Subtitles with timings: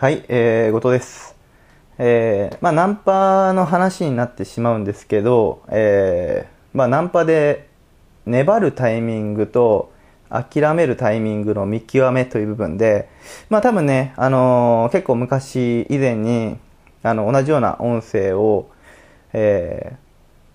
[0.00, 1.36] はい、えー、後藤です。
[1.98, 7.68] えー、まあ、ナンパの話になってしまうんですけど、えー、まあ、ナンパで
[8.24, 9.92] 粘るタイミングと
[10.30, 13.10] 諦めるタイミングの見極めという部分で、
[13.50, 16.56] まあ、多分ね、あのー結構昔以前に、
[17.02, 18.70] あの、同じような音声を、
[19.34, 19.98] え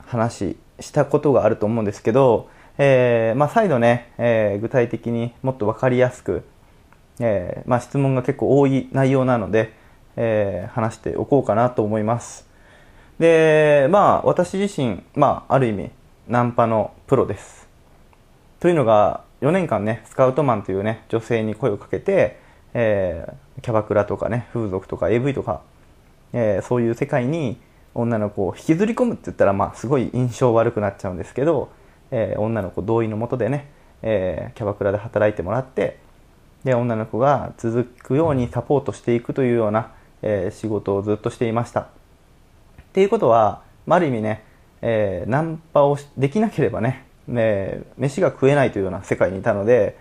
[0.00, 6.44] ー、話したことがあると思うんですけど、えー、まあ、再度ね、えー具体的にもっとわかりやすく、
[7.20, 9.72] えーまあ、質問が結構多い内容なので、
[10.16, 12.48] えー話しておこうかなと思います。
[13.18, 15.90] で、まあ、私自身、まあ、ある意味、
[16.26, 17.68] ナンパのプロです。
[18.58, 22.38] というのが、4年間ね、スカウトマンというね、女性に声をかけて、
[22.74, 25.60] えーキャバクラとかね、風俗とか AV とか、
[26.32, 27.60] えーそういう世界に
[27.94, 31.70] 女の子を引きずり込むって言ったら、まあ、すごい印象悪くなっちゃうんですけど、
[32.10, 33.68] えー女の子同意のもとでね、
[34.02, 35.98] えキャバクラで働いてもらって、
[36.64, 39.92] で、女の子が続くようにサポートしていくというような、
[40.22, 41.80] えー仕事をずっとしていました。
[41.80, 41.86] っ
[42.92, 44.44] ていうことは、まあ、ある意味ね、
[44.82, 49.96] えーナンパをできなければね、ね飯が食えないというような世界にいたので、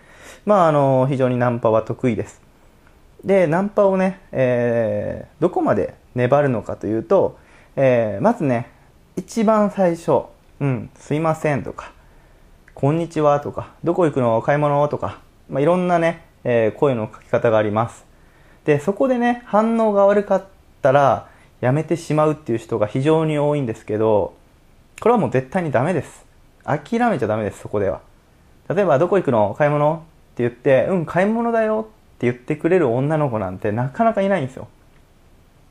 [0.46, 2.42] まあ、あの、非常にナンパは得意です。
[3.24, 7.38] で、ナンパをね、えーどこまで粘るのかというと、
[7.76, 8.70] えーまずね、
[9.16, 10.24] 一番最初、
[10.60, 11.94] うん、すいませんとか、
[12.74, 14.42] こんにちはとか、どこ行くの？
[14.42, 14.88] 買い物？
[14.90, 18.06] とか、まあ、いろんなね、えー声の書き方があります。
[18.66, 20.46] で、そこでね、反応が悪かっ
[20.82, 21.28] たら、
[21.62, 24.34] やめてしまうっていう人が非常に多いんですけど、
[25.02, 26.26] これはもう絶対にダメです。
[26.64, 28.02] 諦めちゃダメです、そこでは。
[28.70, 29.56] 例えば、どこ行くの？
[29.58, 29.96] 買い物？
[29.96, 30.00] っ
[30.36, 34.68] て言って、うん、買い物だよって言ってくれる女の子なんてなかなかいないんですよ。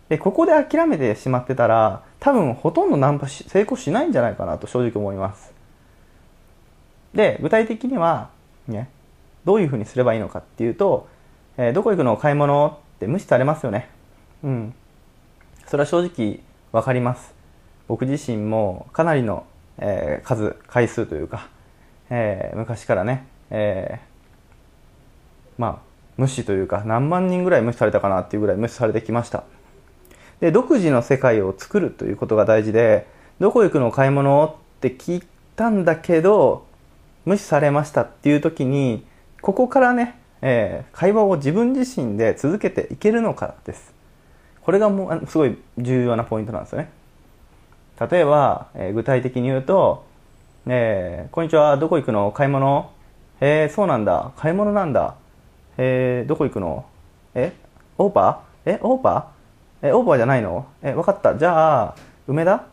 [0.09, 5.53] で、ここで諦めてしまってたら、多分ほとんどナンパし成功しないんじゃないかなと正直思います。
[7.15, 8.31] で、具体的には、
[8.67, 8.91] ね、
[9.49, 11.09] どういうふうにすればいいのかっていうと、
[11.57, 13.89] えーどこ行くの買い物って無視されますよね。
[14.45, 14.75] うん。
[15.67, 17.33] それは正直わかります。
[17.89, 19.47] 僕自身もかなりの、
[19.79, 21.49] えー数、回数というか、
[22.11, 25.79] えー昔からね、えーまあ、
[26.19, 29.45] 無視というか何万人ぐらい無視されたかなっていうぐらい無視されてきました。
[30.41, 33.07] で、独自の世界を作るということが大事で、
[33.41, 35.23] どこ行くの買い物って聞い
[35.57, 36.67] たんだけど、
[37.25, 39.09] 無視されましたっていう時に、
[39.41, 43.95] ここからね、えー会話を自分自身で続けていけるのかです。
[44.63, 46.91] これがもうすごい重要なポイントなんですよね。
[48.11, 50.05] 例えば、えー具体的に言うと、
[50.67, 52.31] えーこんにちは、どこ行くの？
[52.33, 52.91] 買い物？
[53.41, 54.33] えー、そうなんだ。
[54.37, 55.15] 買い物なんだ。
[55.77, 56.85] えー、どこ行くの？
[57.35, 57.53] え？
[57.97, 58.73] オーパー？
[58.73, 59.89] え、オーパー？
[59.89, 60.67] え、オーパーじゃないの？
[60.83, 61.39] え、わかった。
[61.39, 61.95] じゃあ、
[62.27, 62.65] 梅田？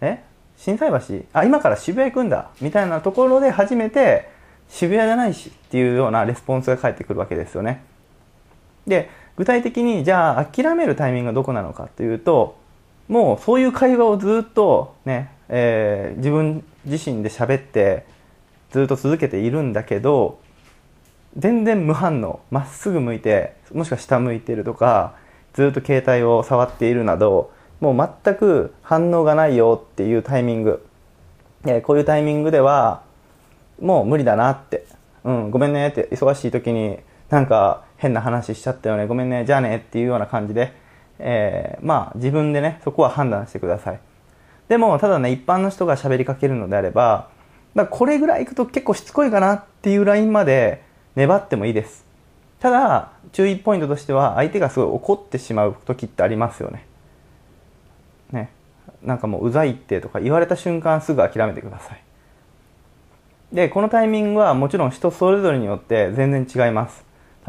[0.00, 0.22] え？
[0.56, 0.96] 心斎橋？
[1.32, 2.50] あ、今から渋谷行くんだ。
[2.60, 4.30] みたいなところで初めて、
[4.72, 7.84] 渋谷じゃないしっていうようなレスポンスが返ってくるわけですよね。
[8.86, 12.56] で、具体的にじゃあ諦めるタイミングがどこなのかというと、
[13.06, 18.04] もうそういう会話をずっとね、えー自分自身で喋って
[18.72, 20.40] ずっと続けているんだけど、
[21.36, 25.14] 全然無反応、まっすぐ向いて、もしくは下向いてるとか、
[25.52, 30.84] ずっと携帯を触っているなど、もう全く反応がないよっていうタイミング。
[31.66, 33.02] えーこういうタイミングでは、
[33.82, 34.86] もう無理だなって。
[35.24, 36.98] うん、ごめんねって、忙しい時に
[37.28, 40.72] なんか変な話しちゃったよね、ごめんね、じゃあねっていうような感じで、
[41.18, 44.00] えーまあ自分でね、そこは判断してください。
[44.68, 47.28] でも、ただね、一般の人が喋りかけるのであれば、
[47.74, 50.82] まこれぐらいいくと結構しつこいかなっていうラインまで
[51.14, 52.04] 粘ってもいいです。
[52.60, 56.86] ただ、注意ポイントとしては、相手がすごい怒ってしまう時ってありますよね。
[58.30, 58.50] ね。
[59.02, 62.02] なんかもううざいってとか言われた瞬間すぐ諦めてください。
[63.52, 67.04] で、このタイミングはもちろん人それぞれによって全然違います。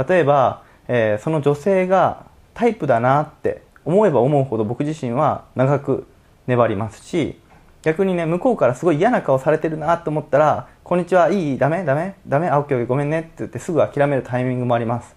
[0.07, 6.05] 例えば、えーその女性がタイプだなって思えば思うほど僕自身は長く
[6.45, 7.39] 粘りますし、
[7.83, 15.15] 逆にね、向こうからすごい嫌な顔されてるなと思ったら、こんにちは、いいダメダメダメあ、オッケーオッケーごめんねって言ってすぐ諦めるタイミングもあります。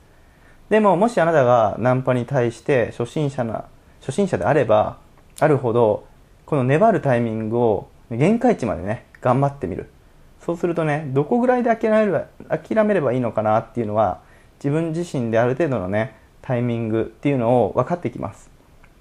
[0.69, 3.65] でも、もしあなたがナンパに対して初心者な、
[4.01, 4.99] 初心者であれば、
[5.41, 6.07] あるほど、
[6.45, 9.91] この粘るタイミングを限界値までね、頑張ってみる。
[10.41, 14.21] そうするとね、どこぐらいで諦めれば諦めればいいのかなっていうのは、
[14.59, 18.51] 自分自身である程度のね、タイミングっていうのを分かってきます。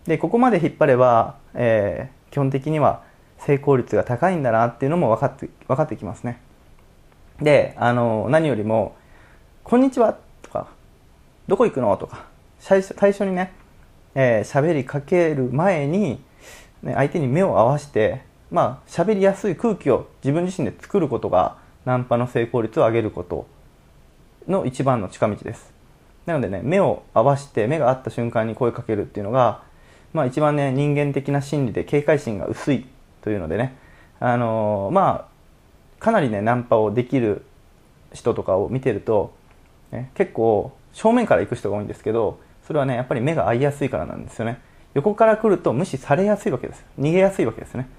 [0.06, 3.02] で、ここまで引っ張れば、えー基本的には
[3.38, 6.42] 成功率が高いんだなっていうのも分かって、分かってきますね。
[7.42, 8.96] で、あの、何よりも、
[9.64, 10.68] こんにちはとか、
[11.48, 11.96] どこ行くの？
[11.96, 12.26] とか、
[12.60, 13.54] 最初最初にね、
[14.16, 16.22] えー喋りかける前に、
[16.84, 18.24] ね、相手に目を合わせて、
[18.56, 23.48] まあ、喋りやすい空気を自分自身で作ることが、ナンパの成功率を上げること
[24.48, 25.74] の一番の近道です。
[26.26, 29.62] なのでね目を合わせて目が合った瞬間に声かけるっていうのが、
[30.14, 32.86] まあ、一番ね人間的な心理で警戒心が薄い
[33.22, 33.76] というのでね。
[34.22, 37.44] あのー、まあかなりねナンパをできる
[38.14, 39.36] 人とかを見てると、
[39.92, 44.62] ね、結構正面から行く人が多いんですけどそれはねやっぱり目が合いやすいからなんですよね。
[44.94, 46.86] 横から来ると無視されやすいわけです。
[46.98, 47.90] 逃げやすいわけですね。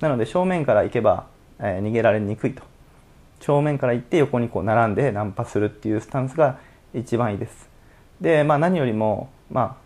[0.00, 1.26] なので正面から行けば、
[1.58, 2.62] えー、逃げられにくいと。
[3.40, 6.58] 正面から行って横にこう並んでナンパするっていうスタンスが
[6.94, 7.68] 一番いいです。
[8.20, 9.76] で、まあ、何よりも、まあ、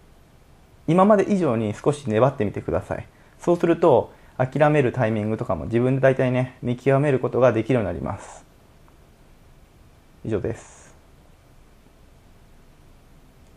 [0.86, 3.06] 今まで以上に少し粘ってみてください。
[3.40, 8.44] そうすると諦めるタイミングとかも自分で大体ね見極めることができるようになります。
[10.24, 10.77] 以上です。